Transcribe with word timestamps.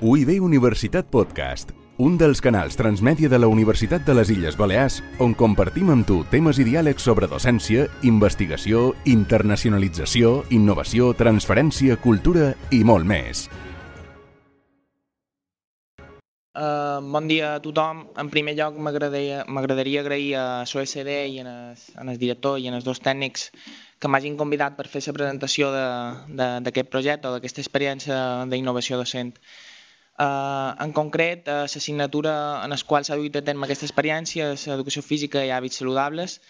UIB 0.00 0.38
Universitat 0.40 1.10
Podcast, 1.12 1.74
un 2.00 2.14
dels 2.16 2.40
canals 2.40 2.72
transmèdia 2.72 3.28
de 3.28 3.36
la 3.36 3.50
Universitat 3.52 4.06
de 4.06 4.14
les 4.16 4.30
Illes 4.32 4.56
Balears 4.56 5.02
on 5.20 5.34
compartim 5.36 5.90
amb 5.92 6.06
tu 6.08 6.22
temes 6.32 6.56
i 6.56 6.64
diàlegs 6.64 7.04
sobre 7.04 7.28
docència, 7.28 7.84
investigació, 8.08 8.94
internacionalització, 9.04 10.30
innovació, 10.56 11.10
transferència, 11.20 11.98
cultura 12.00 12.54
i 12.72 12.80
molt 12.80 13.04
més. 13.04 13.44
Uh, 16.56 17.04
bon 17.04 17.28
dia 17.28 17.58
a 17.58 17.60
tothom. 17.60 18.06
En 18.16 18.32
primer 18.32 18.56
lloc, 18.56 18.80
m'agradaria 18.80 20.00
agrair 20.00 20.30
a 20.40 20.46
SOSD 20.64 21.12
i 21.28 21.42
en 21.44 21.52
el, 21.52 21.88
en 22.00 22.08
el 22.08 22.16
director 22.16 22.56
i 22.56 22.72
en 22.72 22.80
els 22.80 22.88
dos 22.88 23.04
tècnics 23.04 23.50
que 24.00 24.08
m'hagin 24.08 24.40
convidat 24.40 24.80
per 24.80 24.88
fer 24.88 25.04
la 25.04 25.12
presentació 25.12 25.68
d'aquest 25.76 26.88
projecte 26.88 27.28
o 27.28 27.36
d'aquesta 27.36 27.60
experiència 27.60 28.46
d'innovació 28.48 28.96
docent. 28.96 29.36
En 30.20 30.92
concret, 30.92 31.46
uh, 31.48 31.62
l'assignatura 31.64 32.32
en 32.64 32.74
la 32.74 32.78
qual 32.86 33.06
s'ha 33.06 33.16
duit 33.16 33.36
a 33.36 33.42
terme 33.44 33.66
aquesta 33.66 33.86
experiència 33.88 34.50
és 34.56 34.66
Educació 34.68 35.02
Física 35.02 35.44
i 35.46 35.52
Hàbits 35.54 35.80
Saludables. 35.80 36.40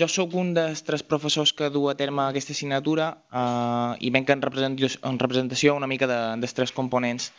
Jo 0.00 0.06
sóc 0.06 0.34
un 0.38 0.52
dels 0.54 0.82
tres 0.86 1.02
professors 1.02 1.52
que 1.52 1.70
du 1.74 1.88
a 1.90 1.96
terme 1.98 2.22
aquesta 2.22 2.54
assignatura 2.54 3.08
uh, 3.30 3.94
i 3.98 4.10
venc 4.14 4.30
en 4.30 4.42
representació, 4.42 5.00
en 5.10 5.18
representació 5.18 5.74
una 5.74 5.88
mica 5.90 6.06
de, 6.10 6.20
dels 6.42 6.54
tres 6.54 6.72
components. 6.72 7.32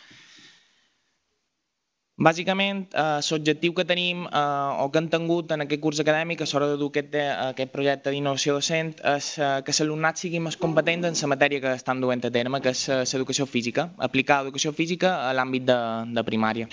Bàsicament, 2.22 2.84
eh, 2.94 3.20
l'objectiu 3.32 3.72
que 3.74 3.84
tenim 3.84 4.26
eh, 4.26 4.82
o 4.82 4.88
que 4.92 5.00
hem 5.00 5.08
tingut 5.10 5.50
en 5.54 5.64
aquest 5.64 5.80
curs 5.82 6.00
acadèmic 6.02 6.42
a 6.44 6.46
l'hora 6.52 6.68
de 6.70 6.76
dur 6.78 6.90
aquest, 6.92 7.16
aquest 7.48 7.72
projecte 7.72 8.12
d'innovació 8.14 8.54
docent 8.58 8.92
és 9.14 9.30
eh, 9.38 9.48
que 9.66 9.74
l'alumnat 9.78 10.20
sigui 10.20 10.38
més 10.44 10.56
competent 10.56 11.08
en 11.08 11.18
la 11.18 11.30
matèria 11.32 11.62
que 11.64 11.72
estan 11.80 12.02
duent 12.04 12.22
a 12.22 12.30
terme, 12.30 12.60
que 12.62 12.70
és 12.70 13.14
l'educació 13.14 13.46
física, 13.46 13.88
aplicar 13.98 14.42
l'educació 14.42 14.70
física 14.72 15.16
a 15.24 15.32
l'àmbit 15.34 15.66
de, 15.66 15.78
de 16.14 16.24
primària. 16.28 16.68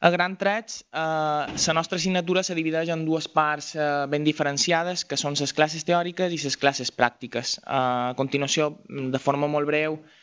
A 0.00 0.10
gran 0.10 0.34
trets, 0.36 0.82
eh, 0.90 1.54
la 1.68 1.76
nostra 1.78 2.00
assignatura 2.02 2.42
se 2.42 2.58
divideix 2.58 2.90
en 2.90 3.06
dues 3.06 3.30
parts 3.38 3.70
eh, 3.76 3.86
ben 4.10 4.26
diferenciades, 4.26 5.06
que 5.06 5.20
són 5.20 5.38
les 5.38 5.54
classes 5.54 5.86
teòriques 5.86 6.34
i 6.34 6.42
les 6.42 6.58
classes 6.58 6.90
pràctiques. 6.90 7.56
Eh, 7.62 7.70
a 7.70 8.18
continuació, 8.18 8.72
de 8.90 9.22
forma 9.28 9.46
molt 9.46 9.70
breu, 9.70 10.00
eh, 10.02 10.20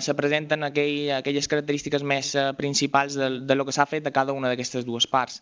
se 0.00 0.14
presenten 0.14 0.64
aquell, 0.66 1.10
aquelles 1.18 1.48
característiques 1.48 2.02
més 2.04 2.34
eh, 2.36 2.50
principals 2.58 3.16
de, 3.16 3.30
de 3.48 3.54
lo 3.56 3.64
que 3.64 3.72
s'ha 3.72 3.86
fet 3.88 4.06
a 4.06 4.12
cada 4.12 4.34
una 4.36 4.50
d'aquestes 4.50 4.84
dues 4.84 5.06
parts. 5.08 5.40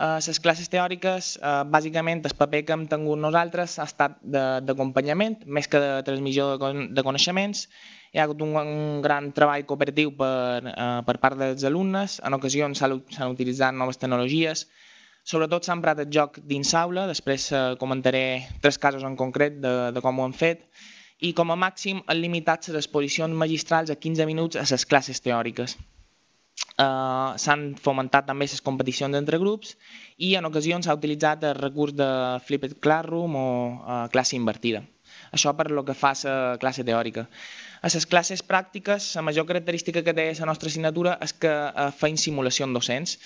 Eh, 0.00 0.18
les 0.26 0.40
classes 0.40 0.70
teòriques, 0.72 1.34
eh, 1.36 1.56
bàsicament, 1.68 2.22
el 2.24 2.36
paper 2.38 2.62
que 2.64 2.76
hem 2.76 2.86
tingut 2.88 3.20
nosaltres 3.20 3.78
ha 3.78 3.88
estat 3.90 4.16
d'acompanyament, 4.24 5.42
més 5.46 5.68
que 5.68 5.82
de 5.82 5.90
transmissió 6.06 6.54
de, 6.56 6.86
de 6.96 7.04
coneixements. 7.04 7.66
Hi 8.12 8.20
ha 8.20 8.24
hagut 8.24 8.40
un, 8.44 8.56
un 8.56 9.02
gran 9.04 9.32
treball 9.36 9.66
cooperatiu 9.68 10.14
per, 10.16 10.72
eh, 10.72 10.88
per 11.08 11.18
part 11.20 11.36
dels 11.40 11.68
alumnes, 11.68 12.20
en 12.24 12.40
ocasions 12.40 12.80
s'han 12.80 13.28
utilitzat 13.36 13.76
noves 13.76 14.00
tecnologies, 14.00 14.66
Sobretot 15.22 15.62
s'ha 15.62 15.76
emprat 15.76 16.00
el 16.02 16.08
joc 16.10 16.40
dins 16.50 16.72
aula, 16.74 17.04
després 17.06 17.44
eh, 17.54 17.58
comentaré 17.78 18.22
tres 18.64 18.78
casos 18.84 19.04
en 19.06 19.14
concret 19.14 19.60
de, 19.62 19.74
de 19.94 20.00
com 20.02 20.18
ho 20.18 20.24
han 20.26 20.34
fet, 20.34 20.64
i 21.22 21.32
com 21.38 21.52
a 21.54 21.58
màxim 21.58 22.02
han 22.10 22.18
limitat 22.18 22.68
les 22.68 22.82
exposicions 22.82 23.38
magistrals 23.44 23.90
a 23.94 23.96
15 23.96 24.26
minuts 24.26 24.58
a 24.58 24.66
les 24.68 24.86
classes 24.90 25.22
teòriques. 25.22 25.76
Uh, 26.72 27.32
s'han 27.40 27.72
fomentat 27.84 28.26
també 28.28 28.46
les 28.48 28.62
competicions 28.64 29.16
entre 29.16 29.38
grups 29.40 29.74
i 30.26 30.32
en 30.38 30.48
ocasions 30.48 30.86
s'ha 30.86 30.96
utilitzat 30.98 31.44
el 31.48 31.54
recurs 31.58 31.94
de 31.96 32.08
Flipped 32.46 32.78
Classroom 32.84 33.36
o 33.38 33.46
uh, 33.46 34.06
classe 34.12 34.36
invertida. 34.38 34.82
Això 35.36 35.52
per 35.56 35.70
lo 35.70 35.84
que 35.84 35.96
fa 35.96 36.12
la 36.24 36.58
classe 36.60 36.84
teòrica. 36.84 37.26
A 37.82 37.90
les 37.92 38.06
classes 38.06 38.42
pràctiques, 38.46 39.12
la 39.16 39.24
major 39.26 39.46
característica 39.46 40.02
que 40.06 40.14
té 40.14 40.26
la 40.38 40.48
nostra 40.50 40.70
assignatura 40.72 41.16
és 41.24 41.32
que 41.32 41.52
uh, 41.52 41.90
feien 41.98 42.18
simulacions 42.20 42.74
docents. 42.78 43.18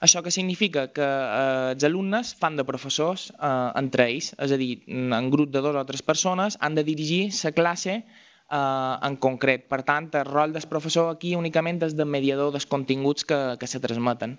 Això 0.00 0.20
que 0.22 0.32
significa 0.34 0.88
que 0.92 1.04
eh, 1.04 1.72
els 1.72 1.84
alumnes 1.88 2.34
fan 2.36 2.58
de 2.58 2.66
professors 2.68 3.30
eh, 3.32 3.48
entre 3.80 4.08
ells, 4.10 4.34
és 4.36 4.52
a 4.52 4.60
dir, 4.60 4.82
en 4.86 5.30
grup 5.32 5.52
de 5.54 5.62
dues 5.64 5.78
o 5.80 5.86
tres 5.88 6.04
persones 6.04 6.58
han 6.60 6.76
de 6.76 6.84
dirigir 6.84 7.30
la 7.44 7.54
classe 7.56 7.94
eh, 7.96 8.94
en 9.08 9.16
concret. 9.16 9.66
Per 9.72 9.80
tant, 9.88 10.10
el 10.12 10.28
rol 10.28 10.52
del 10.52 10.68
professor 10.68 11.10
aquí 11.14 11.34
únicament 11.38 11.80
és 11.88 11.96
de 11.96 12.04
mediador 12.04 12.52
dels 12.52 12.68
continguts 12.68 13.24
que, 13.24 13.40
que 13.60 13.70
se 13.70 13.80
transmeten. 13.80 14.38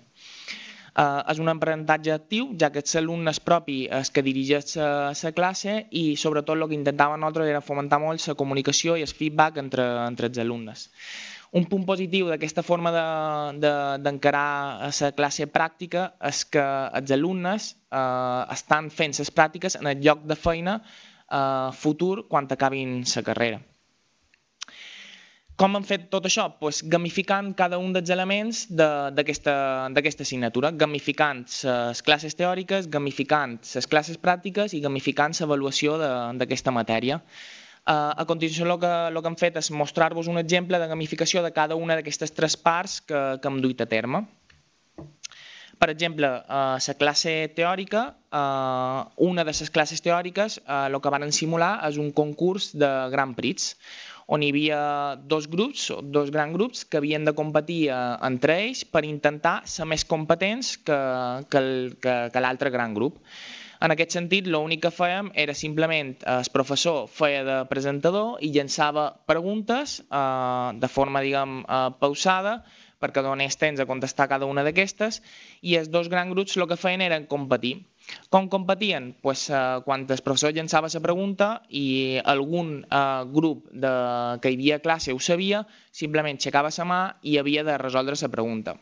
Uh, 0.98 1.20
és 1.30 1.38
un 1.38 1.46
aprenentatge 1.46 2.10
actiu, 2.10 2.48
ja 2.58 2.72
que 2.74 2.80
els 2.82 2.96
alumnes 2.98 3.38
propi 3.38 3.84
és 4.00 4.08
que 4.10 4.24
dirigeix 4.26 4.72
la 4.80 5.30
classe 5.36 5.76
i 5.94 6.16
sobretot 6.18 6.58
el 6.58 6.64
que 6.66 6.74
intentàvem 6.74 7.20
nosaltres 7.22 7.52
era 7.52 7.60
fomentar 7.62 8.00
molt 8.02 8.24
la 8.26 8.34
comunicació 8.34 8.96
i 8.98 9.04
el 9.06 9.12
feedback 9.20 9.60
entre, 9.62 9.84
entre 10.08 10.26
els 10.32 10.40
alumnes. 10.42 10.88
Un 11.56 11.64
punt 11.64 11.86
positiu 11.88 12.28
d'aquesta 12.28 12.62
forma 12.62 12.90
d'encarar 12.92 14.50
de, 14.82 14.90
de, 14.92 15.04
la 15.06 15.12
classe 15.16 15.46
pràctica 15.48 16.10
és 16.28 16.42
que 16.44 16.64
els 17.00 17.14
alumnes 17.16 17.70
eh, 17.72 18.42
estan 18.52 18.90
fent 18.92 19.16
les 19.16 19.32
pràctiques 19.32 19.78
en 19.80 19.88
el 19.88 20.04
lloc 20.04 20.26
de 20.28 20.36
feina 20.36 20.76
eh, 20.82 21.70
futur 21.72 22.26
quan 22.28 22.50
acabin 22.52 23.00
la 23.14 23.24
carrera. 23.24 23.62
Com 25.58 25.74
han 25.74 25.82
fet 25.82 26.04
tot 26.12 26.26
això? 26.28 26.44
Pues 26.60 26.84
gamificant 26.86 27.48
cada 27.58 27.80
un 27.82 27.90
dels 27.96 28.12
elements 28.14 28.60
d'aquesta 28.70 29.54
de, 29.90 30.12
assignatura, 30.22 30.70
gamificant 30.70 31.40
les 31.64 32.02
classes 32.06 32.36
teòriques, 32.38 32.86
gamificant 32.86 33.56
les 33.74 33.88
classes 33.90 34.20
pràctiques 34.22 34.76
i 34.78 34.82
gamificant 34.84 35.34
l'avaluació 35.40 35.96
d'aquesta 36.38 36.70
matèria. 36.76 37.18
Uh, 37.88 38.12
a 38.20 38.24
continuació 38.28 38.66
el 38.66 38.74
que, 38.82 38.88
el 39.08 39.16
que 39.16 39.30
hem 39.30 39.36
fet 39.40 39.54
és 39.56 39.70
mostrar-vos 39.72 40.26
un 40.28 40.36
exemple 40.36 40.76
de 40.76 40.88
gamificació 40.90 41.40
de 41.40 41.50
cada 41.56 41.76
una 41.80 41.94
d'aquestes 41.96 42.34
tres 42.36 42.56
parts 42.60 42.98
que, 43.00 43.20
que 43.40 43.48
hem 43.48 43.62
duit 43.64 43.80
a 43.80 43.86
terme. 43.88 44.26
Per 45.80 45.88
exemple, 45.88 46.28
uh, 46.28 46.76
la 46.76 46.94
classe 47.00 47.32
teòrica, 47.56 48.02
uh, 48.28 49.08
una 49.24 49.46
de 49.48 49.54
les 49.54 49.72
classes 49.72 50.04
teòriques, 50.04 50.58
el 50.68 51.00
que 51.00 51.12
van 51.14 51.24
simular 51.32 51.70
és 51.88 51.96
un 51.96 52.10
concurs 52.12 52.74
de 52.76 52.90
Grand 53.14 53.32
Prix, 53.38 53.70
on 54.28 54.44
hi 54.44 54.50
havia 54.52 54.80
dos 55.24 55.46
grups, 55.48 55.86
dos 56.12 56.28
grans 56.34 56.52
grups, 56.58 56.84
que 56.84 57.00
havien 57.00 57.24
de 57.24 57.32
competir 57.32 57.86
entre 57.88 58.58
ells 58.66 58.84
per 58.84 59.06
intentar 59.08 59.62
ser 59.64 59.88
més 59.88 60.04
competents 60.04 60.74
que, 60.76 61.00
que, 61.48 61.64
que, 62.04 62.18
que 62.34 62.44
l'altre 62.44 62.68
gran 62.74 62.92
grup. 62.92 63.16
En 63.86 63.94
aquest 63.94 64.14
sentit, 64.16 64.48
l'únic 64.50 64.80
que 64.84 64.90
fèiem 64.94 65.28
era 65.42 65.54
simplement 65.58 66.08
eh, 66.16 66.32
el 66.34 66.50
professor 66.54 67.04
feia 67.18 67.44
de 67.46 67.58
presentador 67.70 68.42
i 68.42 68.50
llançava 68.56 69.04
preguntes 69.30 70.00
eh, 70.02 70.68
de 70.82 70.90
forma, 70.90 71.22
diguem, 71.26 71.60
eh, 71.62 71.84
pausada 72.02 72.56
perquè 73.02 73.22
donés 73.22 73.56
temps 73.58 73.80
a 73.80 73.86
contestar 73.86 74.28
cada 74.30 74.48
una 74.50 74.64
d'aquestes 74.66 75.22
i 75.62 75.76
els 75.78 75.90
dos 75.90 76.10
grans 76.12 76.34
grups 76.34 76.56
el 76.56 76.66
que 76.68 76.80
feien 76.80 77.04
era 77.04 77.20
competir. 77.30 77.78
Com 78.32 78.48
competien? 78.48 79.14
Pues, 79.20 79.48
eh, 79.50 79.80
quan 79.84 80.06
el 80.08 80.22
professor 80.24 80.52
llançava 80.54 80.88
la 80.92 81.00
pregunta 81.04 81.48
i 81.68 82.18
algun 82.24 82.84
eh, 82.84 83.24
grup 83.32 83.66
de, 83.72 83.92
que 84.42 84.52
hi 84.52 84.56
havia 84.56 84.78
classe 84.84 85.12
ho 85.12 85.20
sabia, 85.20 85.64
simplement 85.92 86.38
aixecava 86.38 86.72
la 86.72 86.86
mà 86.88 87.00
i 87.22 87.36
havia 87.38 87.64
de 87.64 87.76
resoldre 87.78 88.16
la 88.20 88.30
pregunta. 88.32 88.76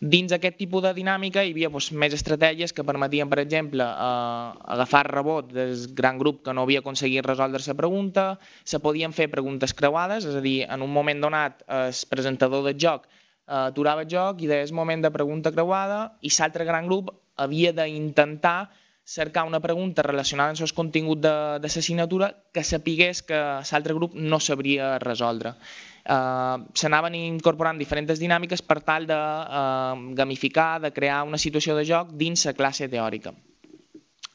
Dins 0.00 0.32
aquest 0.32 0.56
tipus 0.56 0.82
de 0.82 0.94
dinàmica 0.94 1.42
hi 1.44 1.52
havia 1.54 1.70
pues, 1.70 1.90
més 1.92 2.14
estratègies 2.14 2.72
que 2.72 2.86
permetien, 2.86 3.28
per 3.28 3.40
exemple, 3.42 3.84
eh, 3.84 4.72
agafar 4.76 5.06
rebot 5.10 5.52
del 5.52 5.74
gran 5.94 6.18
grup 6.18 6.44
que 6.44 6.54
no 6.54 6.62
havia 6.62 6.84
aconseguit 6.84 7.26
resoldre 7.26 7.62
la 7.66 7.74
pregunta, 7.74 8.26
se 8.64 8.78
podien 8.78 9.12
fer 9.12 9.30
preguntes 9.30 9.74
creuades, 9.74 10.24
és 10.24 10.36
a 10.36 10.44
dir, 10.44 10.60
en 10.68 10.82
un 10.82 10.92
moment 10.92 11.20
donat 11.20 11.64
el 11.66 12.04
presentador 12.10 12.64
del 12.66 12.78
joc 12.78 13.08
aturava 13.50 14.04
el 14.06 14.10
joc 14.10 14.42
i 14.42 14.48
deies 14.50 14.70
moment 14.72 15.02
de 15.02 15.10
pregunta 15.10 15.50
creuada 15.50 16.00
i 16.22 16.30
l'altre 16.38 16.64
gran 16.68 16.86
grup 16.86 17.10
havia 17.36 17.72
d'intentar 17.72 18.70
cercar 19.10 19.42
una 19.48 19.58
pregunta 19.60 20.02
relacionada 20.06 20.54
amb 20.54 20.62
el 20.62 20.72
contingut 20.76 21.18
de, 21.18 21.34
de 21.58 21.68
l'assignatura 21.68 22.30
que 22.54 22.62
sapigués 22.62 23.22
que 23.26 23.38
l'altre 23.70 23.96
grup 23.96 24.14
no 24.14 24.38
sabria 24.38 24.98
resoldre. 25.02 25.54
Uh, 26.00 26.62
S'anaven 26.78 27.16
incorporant 27.18 27.78
diferents 27.80 28.22
dinàmiques 28.22 28.62
per 28.62 28.78
tal 28.86 29.08
de 29.10 29.16
uh, 29.16 29.98
gamificar, 30.16 30.80
de 30.80 30.92
crear 30.94 31.24
una 31.26 31.40
situació 31.42 31.74
de 31.76 31.84
joc 31.84 32.14
dins 32.22 32.46
la 32.46 32.54
classe 32.54 32.88
teòrica. 32.88 33.34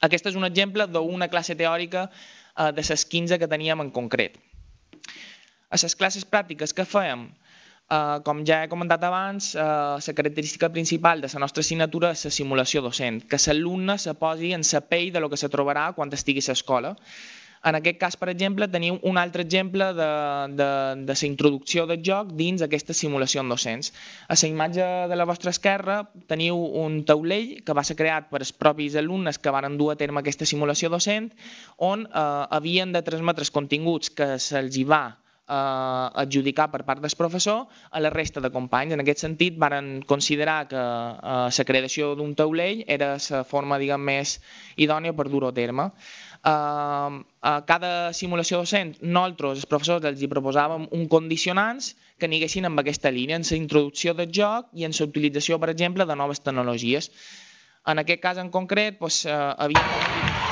Aquest 0.03 0.27
és 0.29 0.35
un 0.35 0.45
exemple 0.45 0.85
d'una 0.91 1.29
classe 1.31 1.55
teòrica 1.55 2.09
uh, 2.09 2.71
de 2.75 2.83
les 2.83 3.05
15 3.15 3.39
que 3.39 3.47
teníem 3.47 3.81
en 3.81 3.91
concret. 3.95 4.37
A 5.71 5.79
les 5.81 5.95
classes 5.95 6.27
pràctiques 6.27 6.75
que 6.75 6.85
fèiem? 6.85 7.29
Uh, 7.85 8.17
com 8.25 8.39
ja 8.41 8.63
he 8.63 8.67
comentat 8.67 9.03
abans, 9.05 9.51
uh, 9.53 10.01
la 10.01 10.13
característica 10.17 10.71
principal 10.73 11.19
de 11.21 11.29
la 11.31 11.39
nostra 11.43 11.61
assignatura 11.61 12.09
és 12.15 12.23
la 12.25 12.31
simulació 12.33 12.81
docent, 12.81 13.19
que 13.29 13.37
l'alumne 13.45 13.99
se 14.01 14.15
posi 14.17 14.53
en 14.57 14.63
la 14.65 14.81
pell 14.81 15.11
de 15.13 15.19
lo 15.21 15.29
que 15.29 15.37
se 15.37 15.49
trobarà 15.53 15.91
quan 15.93 16.09
estigui 16.09 16.41
a 16.41 16.49
l'escola. 16.49 16.95
En 17.65 17.75
aquest 17.77 17.97
cas, 18.01 18.15
per 18.17 18.29
exemple, 18.29 18.67
teniu 18.73 18.97
un 19.09 19.17
altre 19.17 19.41
exemple 19.45 19.85
de, 19.97 20.07
de, 20.57 20.69
de 21.05 21.13
la 21.13 21.27
introducció 21.27 21.85
del 21.89 22.01
joc 22.05 22.31
dins 22.37 22.61
aquesta 22.61 22.93
simulació 22.93 23.43
docents. 23.49 23.91
A 24.29 24.37
la 24.37 24.49
imatge 24.49 24.87
de 25.09 25.15
la 25.15 25.25
vostra 25.25 25.53
esquerra 25.53 25.99
teniu 26.29 26.57
un 26.57 27.03
taulell 27.05 27.61
que 27.65 27.73
va 27.73 27.83
ser 27.83 27.97
creat 28.01 28.29
per 28.29 28.41
els 28.41 28.53
propis 28.53 28.97
alumnes 29.01 29.37
que 29.37 29.53
van 29.53 29.77
dur 29.77 29.91
a 29.93 29.97
terme 29.97 30.21
aquesta 30.21 30.45
simulació 30.45 30.89
docent, 30.89 31.29
on 31.77 32.05
eh, 32.05 32.45
havien 32.49 32.93
de 32.93 33.01
transmetre 33.05 33.45
els 33.45 33.53
continguts 33.53 34.09
que 34.09 34.39
se'ls 34.39 34.81
va 34.89 35.03
eh, 35.47 36.21
adjudicar 36.23 36.69
per 36.71 36.83
part 36.85 37.01
del 37.01 37.15
professor 37.17 37.65
a 37.91 37.99
la 37.99 38.09
resta 38.09 38.41
de 38.41 38.51
companys. 38.51 38.93
En 38.93 39.03
aquest 39.03 39.25
sentit, 39.25 39.57
varen 39.57 40.01
considerar 40.07 40.67
que 40.67 40.81
eh, 40.81 41.49
la 41.57 41.67
creació 41.71 42.13
d'un 42.15 42.35
taulell 42.35 42.83
era 42.87 43.15
la 43.17 43.43
forma 43.43 43.79
diguem, 43.81 44.01
més 44.01 44.39
idònia 44.75 45.13
per 45.13 45.29
dur-ho 45.29 45.49
a 45.49 45.55
terme. 45.55 45.91
Uh, 46.45 47.23
a 47.41 47.51
cada 47.65 48.13
simulació 48.13 48.59
docent, 48.61 48.91
nosaltres, 49.01 49.63
els 49.63 49.69
professors, 49.69 50.05
els 50.05 50.21
hi 50.21 50.27
proposàvem 50.29 50.85
un 50.93 51.07
condicionants 51.09 51.95
que 52.21 52.29
aniguessin 52.29 52.69
amb 52.69 52.83
aquesta 52.83 53.09
línia, 53.09 53.39
en 53.41 53.47
la 53.49 53.57
introducció 53.57 54.13
del 54.13 54.29
joc 54.29 54.69
i 54.77 54.85
en 54.85 54.93
la 54.93 55.07
utilització, 55.09 55.57
per 55.57 55.71
exemple, 55.73 56.05
de 56.05 56.19
noves 56.21 56.45
tecnologies. 56.45 57.09
En 57.89 57.97
aquest 57.97 58.21
cas 58.21 58.37
en 58.37 58.53
concret, 58.53 59.01
doncs, 59.01 59.23
uh, 59.25 59.55
havia... 59.57 60.44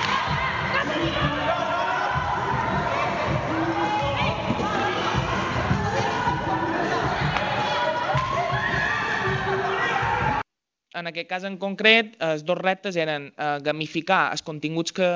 en 10.94 11.10
aquest 11.10 11.28
cas 11.30 11.46
en 11.48 11.56
concret, 11.58 12.14
els 12.22 12.44
dos 12.46 12.58
reptes 12.60 12.98
eren 13.02 13.26
eh, 13.32 13.48
gamificar 13.66 14.28
els 14.34 14.44
continguts 14.46 14.94
que, 14.94 15.08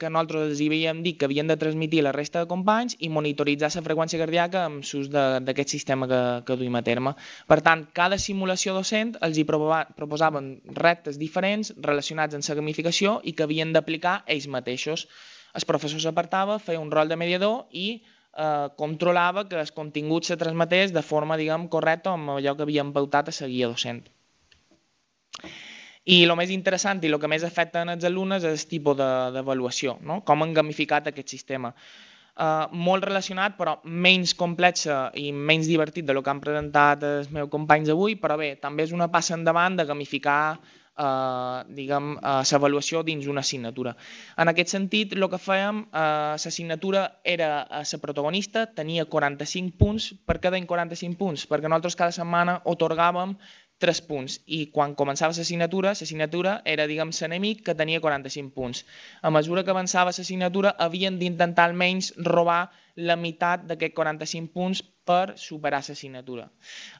que 0.00 0.10
nosaltres 0.10 0.46
els 0.50 0.62
hi 0.62 0.68
havíem 0.70 1.02
dit 1.04 1.18
que 1.20 1.28
havien 1.28 1.50
de 1.50 1.58
transmitir 1.60 2.02
la 2.06 2.14
resta 2.16 2.40
de 2.42 2.48
companys 2.50 2.96
i 3.04 3.10
monitoritzar 3.12 3.70
la 3.74 3.84
freqüència 3.84 4.20
cardíaca 4.22 4.64
amb 4.70 4.80
l'ús 4.86 5.10
d'aquest 5.12 5.76
sistema 5.76 6.08
que, 6.08 6.22
que 6.48 6.56
duim 6.62 6.80
a 6.80 6.84
terme. 6.86 7.12
Per 7.46 7.60
tant, 7.68 7.84
cada 7.92 8.18
simulació 8.22 8.74
docent 8.78 9.14
els 9.20 9.36
hi 9.36 9.44
proposaven 9.44 10.50
reptes 10.80 11.20
diferents 11.20 11.74
relacionats 11.76 12.34
amb 12.34 12.48
la 12.48 12.58
gamificació 12.62 13.20
i 13.24 13.36
que 13.36 13.44
havien 13.44 13.76
d'aplicar 13.76 14.22
ells 14.26 14.48
mateixos. 14.48 15.06
El 15.56 15.68
professor 15.68 16.00
s'apartava, 16.00 16.58
feia 16.58 16.80
un 16.80 16.92
rol 16.92 17.12
de 17.12 17.20
mediador 17.20 17.64
i 17.72 17.88
eh, 18.00 18.68
controlava 18.76 19.48
que 19.50 19.60
el 19.60 19.72
contingut 19.76 20.24
se 20.24 20.40
transmetés 20.40 20.96
de 20.96 21.04
forma 21.04 21.36
diguem, 21.36 21.68
correcta 21.68 22.16
amb 22.16 22.38
allò 22.38 22.56
que 22.56 22.64
havien 22.64 22.92
pautat 22.96 23.32
a 23.32 23.40
la 23.42 23.52
guia 23.52 23.72
docent. 23.72 24.06
I 26.06 26.20
el 26.22 26.34
més 26.38 26.52
interessant 26.54 27.02
i 27.02 27.10
el 27.10 27.18
que 27.18 27.30
més 27.30 27.44
afecta 27.46 27.82
en 27.82 27.90
els 27.96 28.04
alumnes 28.06 28.44
és 28.46 28.62
el 28.62 28.68
tipus 28.70 28.98
d'avaluació, 28.98 29.96
no? 30.06 30.20
com 30.26 30.44
han 30.44 30.54
gamificat 30.54 31.10
aquest 31.10 31.34
sistema. 31.34 31.72
Uh, 32.36 32.68
molt 32.76 33.06
relacionat, 33.08 33.54
però 33.56 33.78
menys 33.88 34.34
complex 34.36 34.84
i 35.16 35.30
menys 35.32 35.70
divertit 35.70 36.04
de 36.04 36.12
lo 36.12 36.22
que 36.22 36.28
han 36.30 36.42
presentat 36.44 37.02
els 37.08 37.30
meus 37.32 37.48
companys 37.50 37.88
avui, 37.94 38.18
però 38.20 38.36
bé, 38.36 38.54
també 38.60 38.84
és 38.84 38.92
una 38.92 39.08
passa 39.08 39.34
endavant 39.34 39.78
de 39.78 39.86
gamificar 39.88 40.58
eh, 40.96 41.64
diguem, 41.76 42.14
l'avaluació 42.20 43.00
uh, 43.00 43.06
dins 43.06 43.26
una 43.28 43.42
assignatura. 43.44 43.94
En 44.40 44.52
aquest 44.52 44.72
sentit, 44.72 45.12
el 45.16 45.28
que 45.32 45.40
fèiem, 45.40 45.82
uh, 45.86 46.06
l'assignatura 46.36 47.06
era 47.24 47.50
la 47.68 48.00
protagonista, 48.02 48.66
tenia 48.66 49.04
45 49.04 49.76
punts, 49.76 50.10
per 50.26 50.38
cada 50.40 50.60
45 50.60 51.18
punts, 51.20 51.46
perquè 51.50 51.68
nosaltres 51.68 51.98
cada 51.98 52.16
setmana 52.16 52.60
otorgàvem 52.64 53.36
tres 53.78 54.00
punts 54.08 54.38
i 54.46 54.60
quan 54.72 54.94
començava 55.00 55.34
l'assignatura, 55.36 55.92
l'assignatura 55.92 56.56
era, 56.64 56.86
diguem, 56.90 57.12
l'enemic 57.20 57.62
que 57.68 57.74
tenia 57.80 58.00
45 58.00 58.54
punts. 58.56 58.84
A 59.22 59.30
mesura 59.30 59.64
que 59.64 59.74
avançava 59.74 60.14
l'assignatura 60.16 60.74
havien 60.86 61.18
d'intentar 61.20 61.68
almenys 61.68 62.12
robar 62.30 62.62
la 62.96 63.16
meitat 63.20 63.66
d'aquests 63.68 63.96
45 63.96 64.52
punts 64.56 64.82
per 65.06 65.36
superar 65.38 65.82
l'assignatura. 65.86 66.48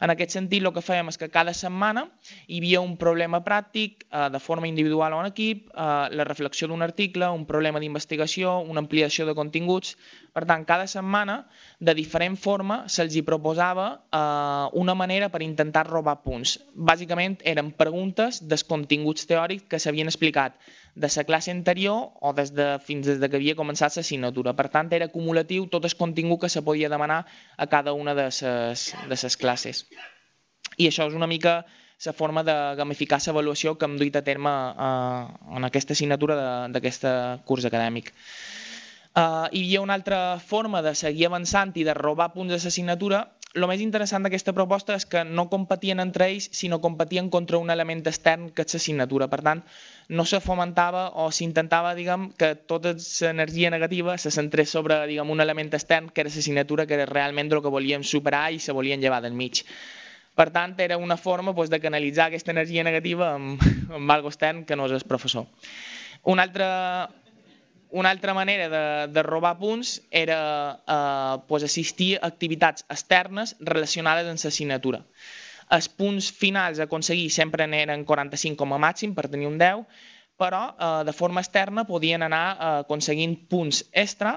En 0.00 0.12
aquest 0.12 0.36
sentit, 0.36 0.62
el 0.62 0.72
que 0.74 0.84
fèiem 0.84 1.10
és 1.10 1.18
que 1.20 1.30
cada 1.32 1.54
setmana 1.56 2.06
hi 2.46 2.60
havia 2.60 2.82
un 2.84 2.94
problema 3.00 3.42
pràctic 3.44 4.06
eh, 4.06 4.28
de 4.32 4.40
forma 4.42 4.70
individual 4.70 5.16
o 5.16 5.20
en 5.22 5.30
equip, 5.32 5.66
eh, 5.72 5.88
la 6.14 6.28
reflexió 6.28 6.68
d'un 6.70 6.86
article, 6.86 7.30
un 7.34 7.46
problema 7.50 7.82
d'investigació, 7.82 8.58
una 8.60 8.84
ampliació 8.84 9.26
de 9.26 9.34
continguts. 9.34 9.96
Per 10.36 10.44
tant, 10.46 10.66
cada 10.68 10.86
setmana, 10.86 11.38
de 11.80 11.94
diferent 11.96 12.36
forma, 12.36 12.82
se'ls 12.92 13.16
hi 13.16 13.24
proposava 13.26 13.88
eh, 13.96 14.78
una 14.84 14.94
manera 14.94 15.30
per 15.32 15.42
intentar 15.42 15.86
robar 15.90 16.20
punts. 16.22 16.58
Bàsicament, 16.74 17.40
eren 17.44 17.72
preguntes 17.76 18.42
dels 18.46 18.64
continguts 18.64 19.26
teòrics 19.26 19.66
que 19.70 19.82
s'havien 19.82 20.12
explicat 20.12 20.58
de 20.96 21.08
la 21.14 21.24
classe 21.28 21.52
anterior 21.52 22.12
o 22.24 22.32
des 22.32 22.54
de, 22.56 22.66
fins 22.80 23.06
des 23.06 23.18
de 23.20 23.28
que 23.28 23.36
havia 23.36 23.54
començat 23.54 23.98
l'assignatura. 23.98 24.54
Per 24.56 24.68
tant, 24.72 24.88
era 24.96 25.10
acumulatiu 25.10 25.68
tot 25.68 25.84
el 25.84 25.94
contingut 25.94 26.40
que 26.40 26.48
se 26.48 26.62
podia 26.64 26.88
demanar 26.88 27.26
a 27.56 27.66
cada 27.66 27.92
una 27.92 28.14
de 28.16 28.24
les 28.30 28.94
de 29.08 29.16
ses 29.16 29.36
classes. 29.36 29.84
I 30.76 30.88
això 30.88 31.06
és 31.06 31.14
una 31.14 31.28
mica 31.28 31.64
la 32.04 32.12
forma 32.12 32.42
de 32.44 32.56
gamificar 32.76 33.20
l'avaluació 33.26 33.76
que 33.76 33.84
hem 33.84 33.96
duit 34.00 34.16
a 34.16 34.24
terme 34.24 34.50
eh, 34.50 35.56
en 35.56 35.68
aquesta 35.68 35.92
assignatura 35.92 36.68
d'aquest 36.72 37.04
curs 37.44 37.68
acadèmic. 37.68 38.12
Uh, 39.16 39.48
hi 39.48 39.62
havia 39.62 39.80
una 39.80 39.94
altra 39.96 40.38
forma 40.38 40.82
de 40.84 40.90
seguir 40.92 41.30
avançant 41.30 41.70
i 41.80 41.84
de 41.88 41.94
robar 41.96 42.34
punts 42.34 42.52
de 42.52 42.58
l'assignatura 42.60 43.22
el 43.56 43.64
més 43.70 43.80
interessant 43.80 44.26
d'aquesta 44.26 44.52
proposta 44.52 44.94
és 44.98 45.06
que 45.08 45.22
no 45.24 45.46
competien 45.48 46.02
entre 46.02 46.28
ells, 46.28 46.50
sinó 46.52 46.78
competien 46.84 47.30
contra 47.32 47.58
un 47.58 47.72
element 47.72 48.04
extern 48.04 48.50
que 48.52 48.66
és 48.66 48.76
l'assignatura. 48.76 49.30
Per 49.32 49.40
tant, 49.46 49.62
no 50.08 50.26
se 50.28 50.42
fomentava 50.44 51.06
o 51.22 51.30
s'intentava 51.32 51.94
diguem, 51.96 52.28
que 52.36 52.52
tota 52.68 52.92
l'energia 52.94 53.72
negativa 53.72 54.18
se 54.20 54.30
centrés 54.34 54.74
sobre 54.76 55.00
diguem, 55.08 55.32
un 55.32 55.40
element 55.40 55.72
extern, 55.74 56.10
que 56.12 56.22
era 56.22 56.32
l'assignatura, 56.32 56.86
que 56.86 56.98
era 57.00 57.08
realment 57.08 57.52
el 57.52 57.62
que 57.64 57.72
volíem 57.72 58.04
superar 58.04 58.50
i 58.52 58.60
se 58.60 58.76
volien 58.76 59.00
llevar 59.00 59.22
del 59.24 59.34
mig. 59.34 59.64
Per 60.36 60.50
tant, 60.52 60.74
era 60.84 60.98
una 61.00 61.16
forma 61.16 61.54
doncs, 61.56 61.72
de 61.72 61.80
canalitzar 61.80 62.28
aquesta 62.28 62.52
energia 62.52 62.84
negativa 62.84 63.32
amb, 63.38 63.62
amb 63.96 64.12
algo 64.12 64.28
extern 64.28 64.66
que 64.68 64.76
no 64.76 64.84
és 64.84 64.92
el 64.92 65.08
professor. 65.08 65.48
Un 66.28 66.42
altre, 66.42 66.66
una 67.96 68.10
altra 68.10 68.34
manera 68.34 68.68
de, 68.68 69.12
de 69.12 69.22
robar 69.24 69.54
punts 69.56 70.02
era 70.10 70.40
eh, 70.86 71.42
pues 71.48 71.64
assistir 71.64 72.18
a 72.18 72.26
activitats 72.28 72.84
externes 72.92 73.54
relacionades 73.60 74.28
amb 74.28 74.42
l'assignatura. 74.44 75.00
Els 75.72 75.88
punts 75.88 76.28
finals 76.30 76.78
a 76.78 76.84
aconseguir 76.86 77.30
sempre 77.32 77.64
n'eren 77.66 78.04
45 78.04 78.60
com 78.60 78.76
a 78.76 78.82
màxim 78.84 79.14
per 79.16 79.30
tenir 79.32 79.48
un 79.48 79.56
10, 79.62 79.86
però 80.36 80.60
eh, 80.68 80.90
de 81.08 81.14
forma 81.16 81.40
externa 81.40 81.86
podien 81.88 82.26
anar 82.26 82.44
eh, 82.52 82.68
aconseguint 82.84 83.38
punts 83.48 83.80
extra 84.04 84.36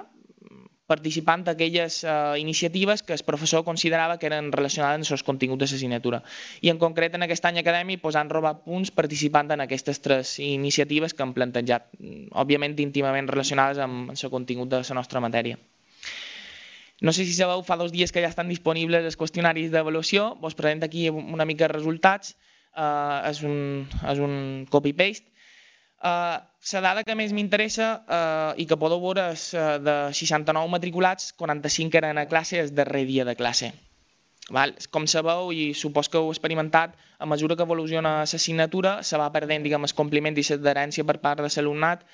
participant 0.89 1.45
d'aquelles 1.45 2.01
eh, 2.03 2.11
iniciatives 2.41 3.03
que 3.05 3.13
el 3.13 3.23
professor 3.27 3.63
considerava 3.67 4.17
que 4.17 4.29
eren 4.31 4.51
relacionades 4.55 5.05
amb 5.05 5.17
els 5.17 5.25
continguts 5.27 5.61
de 5.61 5.69
l'assignatura. 5.69 6.23
I 6.65 6.73
en 6.73 6.81
concret 6.81 7.15
en 7.15 7.25
aquest 7.25 7.45
any 7.45 7.61
acadèmic 7.61 8.01
pues, 8.01 8.17
han 8.17 8.31
robat 8.33 8.63
punts 8.65 8.91
participant 8.91 9.53
en 9.53 9.65
aquestes 9.65 10.01
tres 10.01 10.37
iniciatives 10.43 11.13
que 11.13 11.25
han 11.25 11.35
plantejat, 11.37 11.91
òbviament 12.33 12.77
íntimament 12.81 13.29
relacionades 13.29 13.81
amb 13.85 14.15
el 14.15 14.33
contingut 14.33 14.73
de 14.73 14.81
la 14.81 14.97
nostra 14.97 15.21
matèria. 15.21 15.59
No 17.01 17.13
sé 17.15 17.23
si 17.23 17.31
sabeu, 17.31 17.61
fa 17.63 17.77
dos 17.79 17.93
dies 17.95 18.11
que 18.11 18.19
ja 18.19 18.27
estan 18.27 18.49
disponibles 18.51 19.05
els 19.07 19.15
qüestionaris 19.15 19.71
d'avaluació, 19.71 20.33
vos 20.43 20.57
presento 20.57 20.89
aquí 20.89 21.07
una 21.09 21.45
mica 21.47 21.67
de 21.67 21.73
resultats, 21.77 22.35
eh, 22.75 23.29
és 23.29 23.39
un, 23.47 23.85
és 24.03 24.19
un 24.19 24.65
copy-paste, 24.73 25.28
Uh, 25.99 26.39
la 26.73 26.81
dada 26.81 27.03
que 27.03 27.15
més 27.19 27.33
m'interessa 27.35 27.89
uh, 27.99 28.51
i 28.55 28.65
que 28.67 28.77
podeu 28.79 29.01
veure 29.03 29.25
és 29.33 29.49
uh, 29.51 29.75
de 29.83 29.95
69 30.15 30.71
matriculats, 30.71 31.33
45 31.35 31.99
eren 31.99 32.21
a 32.21 32.27
classe 32.31 32.59
el 32.61 32.71
darrer 32.75 33.03
dia 33.09 33.25
de 33.27 33.35
classe. 33.35 33.73
Val? 34.55 34.73
Com 34.95 35.05
sabeu, 35.11 35.51
i 35.51 35.73
supos 35.75 36.07
que 36.09 36.17
heu 36.17 36.31
experimentat, 36.31 36.95
a 37.19 37.27
mesura 37.27 37.57
que 37.59 37.67
evoluciona 37.67 38.15
l'assignatura 38.21 38.95
se 39.03 39.19
va 39.19 39.27
perdent 39.35 39.67
diguem, 39.67 39.85
el 39.85 39.95
compliment 39.97 40.39
i 40.39 40.45
l'adherència 40.47 41.05
per 41.05 41.19
part 41.25 41.43
de 41.43 41.51
l'alumnat. 41.51 42.07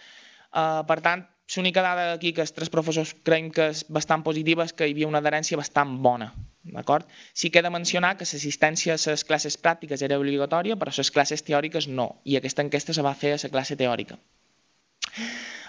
Uh, 0.50 0.82
per 0.90 1.00
tant, 1.06 1.24
l'única 1.56 1.86
dada 1.86 2.12
aquí 2.18 2.34
que 2.34 2.42
els 2.42 2.58
tres 2.58 2.74
professors 2.74 3.14
creiem 3.24 3.54
que 3.54 3.70
és 3.76 3.86
bastant 3.88 4.26
positiva 4.26 4.66
és 4.66 4.74
que 4.74 4.90
hi 4.90 4.98
havia 4.98 5.14
una 5.14 5.22
adherència 5.22 5.62
bastant 5.62 5.94
bona. 6.02 6.34
D'acord? 6.74 7.06
Sí 7.34 7.52
que 7.52 7.60
he 7.62 7.66
de 7.66 7.70
mencionar 7.70 8.16
que 8.18 8.26
l'assistència 8.26 8.96
a 8.96 9.02
les 9.12 9.24
classes 9.30 9.58
pràctiques 9.62 10.02
era 10.06 10.18
obligatòria, 10.22 10.78
però 10.82 10.94
les 10.98 11.12
classes 11.14 11.46
teòriques 11.46 11.88
no, 11.88 12.08
i 12.26 12.38
aquesta 12.40 12.66
enquesta 12.66 12.96
se 12.98 13.06
va 13.06 13.14
fer 13.14 13.36
a 13.36 13.42
la 13.44 13.52
classe 13.54 13.78
teòrica. 13.78 14.18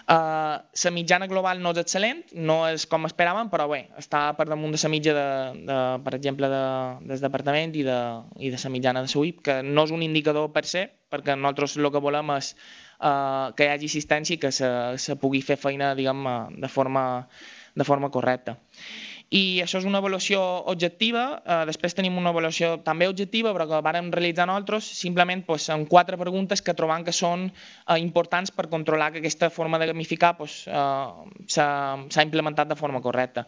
Uh, 0.07 0.63
la 0.85 0.91
mitjana 0.95 1.27
global 1.27 1.59
no 1.59 1.73
és 1.75 1.81
excel·lent, 1.83 2.21
no 2.49 2.61
és 2.69 2.85
com 2.87 3.09
esperàvem, 3.09 3.49
però 3.51 3.67
bé, 3.73 3.81
està 3.99 4.21
per 4.39 4.47
damunt 4.47 4.73
de 4.73 4.79
la 4.79 4.91
mitja, 4.93 5.15
de, 5.17 5.27
de, 5.67 5.79
per 6.05 6.13
exemple, 6.15 6.49
de, 6.53 6.61
del 7.11 7.25
departament 7.25 7.75
i 7.75 7.83
de, 7.89 7.99
i 8.39 8.53
de 8.55 8.61
la 8.63 8.71
mitjana 8.71 9.03
de 9.03 9.11
SUIP, 9.11 9.43
que 9.49 9.59
no 9.67 9.85
és 9.85 9.93
un 9.97 10.07
indicador 10.07 10.53
per 10.55 10.63
se, 10.71 10.87
perquè 11.11 11.35
nosaltres 11.35 11.77
el 11.77 11.91
que 11.91 12.05
volem 12.07 12.31
és 12.37 12.53
uh, 12.55 13.51
que 13.59 13.67
hi 13.67 13.73
hagi 13.75 13.91
assistència 13.91 14.39
i 14.39 14.41
que 14.47 14.55
se, 14.55 14.71
se 15.03 15.19
pugui 15.19 15.43
fer 15.43 15.59
feina 15.59 15.91
diguem, 15.99 16.23
de, 16.55 16.71
forma, 16.71 17.05
de 17.75 17.91
forma 17.91 18.15
correcta 18.15 18.57
i 19.35 19.61
això 19.63 19.81
és 19.81 19.87
una 19.89 19.99
avaluació 19.99 20.41
objectiva. 20.71 21.25
Eh, 21.43 21.63
després 21.67 21.97
tenim 21.99 22.19
una 22.19 22.31
avaluació 22.31 22.77
també 22.87 23.09
objectiva, 23.11 23.53
però 23.57 23.67
que 23.67 23.81
vàrem 23.83 24.13
realitzar 24.15 24.47
nosaltres 24.47 24.87
simplement 25.01 25.43
pues, 25.47 25.67
amb 25.75 25.89
quatre 25.91 26.19
preguntes 26.21 26.63
que 26.63 26.77
trobam 26.79 27.03
que 27.05 27.15
són 27.15 27.49
eh, 27.49 27.99
importants 27.99 28.55
per 28.55 28.69
controlar 28.71 29.11
que 29.13 29.25
aquesta 29.25 29.51
forma 29.51 29.81
de 29.83 29.91
gamificar 29.91 30.37
pues, 30.39 30.63
eh, 30.69 31.43
s'ha 31.49 32.23
implementat 32.23 32.71
de 32.71 32.79
forma 32.79 33.03
correcta. 33.03 33.47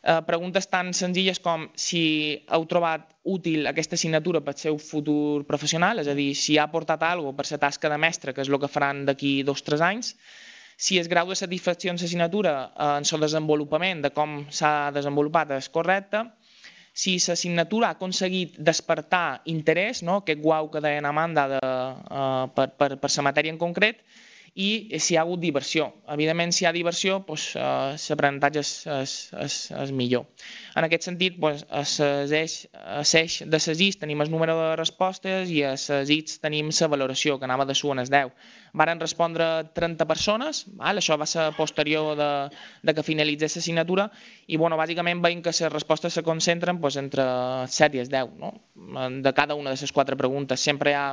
Eh, 0.00 0.20
preguntes 0.24 0.64
tan 0.72 0.94
senzilles 0.96 1.42
com 1.44 1.66
si 1.76 2.02
heu 2.48 2.62
trobat 2.64 3.10
útil 3.28 3.68
aquesta 3.68 3.98
assignatura 3.98 4.40
per 4.40 4.54
seu 4.56 4.78
futur 4.80 5.44
professional, 5.44 6.00
és 6.00 6.08
a 6.08 6.14
dir, 6.16 6.30
si 6.32 6.56
ha 6.56 6.64
aportat 6.64 7.02
alguna 7.04 7.36
per 7.36 7.44
la 7.50 7.58
tasca 7.60 7.90
de 7.92 7.98
mestre, 8.00 8.32
que 8.32 8.40
és 8.40 8.48
el 8.48 8.56
que 8.62 8.72
faran 8.72 9.04
d'aquí 9.04 9.42
dos 9.44 9.60
o 9.60 9.66
tres 9.66 9.84
anys, 9.84 10.14
si 10.80 10.96
el 10.96 11.08
grau 11.12 11.28
de 11.28 11.36
satisfacció 11.36 11.92
en 11.92 11.98
l'assignatura 12.00 12.54
eh, 12.72 12.92
en 13.02 13.04
el 13.04 13.24
desenvolupament 13.26 14.00
de 14.06 14.10
com 14.16 14.46
s'ha 14.48 14.90
desenvolupat 14.96 15.52
és 15.58 15.68
correcte, 15.68 16.24
si 16.96 17.18
l'assignatura 17.20 17.90
ha 17.90 17.96
aconseguit 17.98 18.56
despertar 18.70 19.42
interès, 19.52 20.00
no? 20.02 20.22
aquest 20.22 20.40
guau 20.40 20.70
que 20.72 20.80
deien 20.80 21.06
Amanda 21.06 21.46
de, 21.52 21.60
uh, 21.60 22.48
per, 22.56 22.66
per, 22.80 22.90
per 23.02 23.10
la 23.16 23.26
matèria 23.28 23.52
en 23.54 23.60
concret, 23.60 24.00
i 24.54 24.98
si 24.98 25.14
hi 25.14 25.16
ha 25.16 25.22
hagut 25.22 25.40
diversió. 25.40 25.86
Evidentment, 26.10 26.52
si 26.52 26.64
hi 26.64 26.68
ha 26.68 26.72
diversió, 26.74 27.20
doncs, 27.26 27.50
eh, 27.56 27.96
l'aprenentatge 28.10 28.60
és, 28.64 28.72
és, 28.90 29.14
és, 29.44 29.58
és 29.82 29.92
millor. 29.94 30.26
En 30.74 30.86
aquest 30.86 31.06
sentit, 31.06 31.36
doncs, 31.38 31.64
a 31.70 31.84
l'eix 32.26 33.36
de 33.46 33.60
les 33.60 33.82
IS 33.86 34.00
tenim 34.00 34.20
el 34.24 34.30
número 34.30 34.56
de 34.58 34.70
respostes 34.80 35.50
i 35.50 35.62
a 35.62 35.74
les 35.76 36.10
ITS 36.16 36.40
tenim 36.42 36.70
la 36.80 36.90
valoració, 36.90 37.38
que 37.38 37.46
anava 37.46 37.64
de 37.64 37.74
su 37.74 37.92
en 37.92 38.02
el 38.02 38.10
10. 38.10 38.32
Varen 38.74 39.00
respondre 39.00 39.46
30 39.74 40.06
persones, 40.06 40.64
val? 40.78 40.98
això 40.98 41.16
va 41.18 41.26
ser 41.26 41.50
posterior 41.56 42.16
de, 42.18 42.30
de 42.82 42.94
que 42.94 43.06
finalitzés 43.06 43.56
l'assignatura, 43.56 44.10
i 44.46 44.56
bueno, 44.56 44.78
bàsicament 44.78 45.22
veiem 45.22 45.42
que 45.42 45.54
les 45.54 45.72
respostes 45.72 46.14
se 46.14 46.26
concentren 46.26 46.80
doncs, 46.80 46.98
entre 46.98 47.26
7 47.66 47.98
i 47.98 48.06
10, 48.06 48.34
no? 48.38 48.54
de 49.22 49.32
cada 49.34 49.54
una 49.54 49.74
de 49.74 49.80
les 49.80 49.92
quatre 49.92 50.16
preguntes. 50.16 50.60
Sempre 50.60 50.90
hi 50.90 50.98
ha 50.98 51.06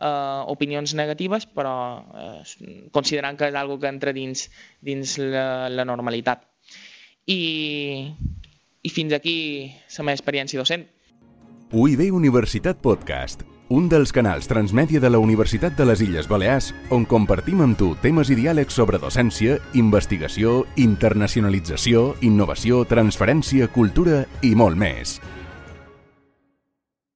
eh, 0.00 0.42
opinions 0.52 0.94
negatives, 0.94 1.46
però 1.46 1.74
eh, 2.14 2.88
considerant 2.92 3.38
que 3.38 3.50
és 3.50 3.58
algo 3.58 3.78
que 3.80 3.90
entra 3.90 4.14
dins, 4.16 4.48
dins 4.80 5.16
la, 5.18 5.68
la 5.70 5.86
normalitat. 5.88 6.44
I, 7.26 7.40
I 8.82 8.92
fins 8.92 9.14
aquí 9.16 9.38
la 9.96 10.04
meva 10.04 10.18
experiència 10.18 10.60
docent. 10.60 10.86
UIB 11.74 12.12
Universitat 12.14 12.78
Podcast, 12.84 13.42
un 13.72 13.88
dels 13.88 14.12
canals 14.12 14.46
transmèdia 14.46 15.00
de 15.00 15.08
la 15.08 15.18
Universitat 15.18 15.74
de 15.78 15.86
les 15.88 16.02
Illes 16.04 16.28
Balears 16.28 16.68
on 16.92 17.06
compartim 17.08 17.62
amb 17.64 17.78
tu 17.80 17.94
temes 18.02 18.28
i 18.30 18.36
diàlegs 18.36 18.76
sobre 18.76 19.00
docència, 19.00 19.56
investigació, 19.80 20.60
internacionalització, 20.76 22.10
innovació, 22.22 22.84
transferència, 22.86 23.70
cultura 23.72 24.26
i 24.44 24.52
molt 24.54 24.78
més. 24.78 25.16